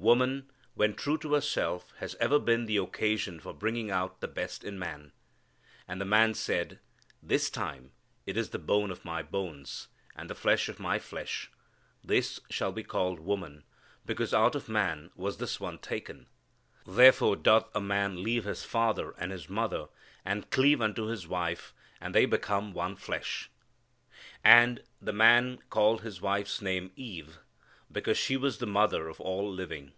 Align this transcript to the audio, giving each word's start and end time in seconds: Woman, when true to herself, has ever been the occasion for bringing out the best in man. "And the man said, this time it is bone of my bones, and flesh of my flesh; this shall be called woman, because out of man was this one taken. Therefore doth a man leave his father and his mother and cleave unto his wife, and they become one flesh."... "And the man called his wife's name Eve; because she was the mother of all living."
Woman, 0.00 0.50
when 0.72 0.94
true 0.94 1.18
to 1.18 1.34
herself, 1.34 1.92
has 1.98 2.14
ever 2.14 2.38
been 2.38 2.64
the 2.64 2.78
occasion 2.78 3.38
for 3.38 3.52
bringing 3.52 3.90
out 3.90 4.22
the 4.22 4.28
best 4.28 4.64
in 4.64 4.78
man. 4.78 5.12
"And 5.86 6.00
the 6.00 6.06
man 6.06 6.32
said, 6.32 6.78
this 7.22 7.50
time 7.50 7.92
it 8.24 8.34
is 8.38 8.48
bone 8.48 8.90
of 8.90 9.04
my 9.04 9.22
bones, 9.22 9.88
and 10.16 10.34
flesh 10.34 10.70
of 10.70 10.80
my 10.80 10.98
flesh; 10.98 11.50
this 12.02 12.40
shall 12.48 12.72
be 12.72 12.82
called 12.82 13.20
woman, 13.20 13.62
because 14.06 14.32
out 14.32 14.54
of 14.54 14.70
man 14.70 15.10
was 15.16 15.36
this 15.36 15.60
one 15.60 15.76
taken. 15.78 16.28
Therefore 16.86 17.36
doth 17.36 17.68
a 17.74 17.80
man 17.82 18.22
leave 18.22 18.44
his 18.44 18.64
father 18.64 19.10
and 19.18 19.30
his 19.30 19.50
mother 19.50 19.88
and 20.24 20.48
cleave 20.50 20.80
unto 20.80 21.08
his 21.08 21.28
wife, 21.28 21.74
and 22.00 22.14
they 22.14 22.24
become 22.24 22.72
one 22.72 22.96
flesh."... 22.96 23.50
"And 24.42 24.82
the 24.98 25.12
man 25.12 25.58
called 25.68 26.00
his 26.00 26.22
wife's 26.22 26.62
name 26.62 26.90
Eve; 26.96 27.36
because 27.92 28.16
she 28.16 28.36
was 28.36 28.58
the 28.58 28.66
mother 28.66 29.08
of 29.08 29.20
all 29.20 29.50
living." 29.52 29.90